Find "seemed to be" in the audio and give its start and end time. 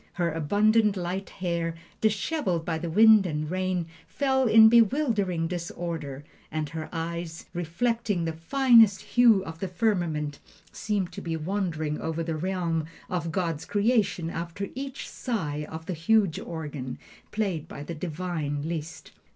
10.71-11.37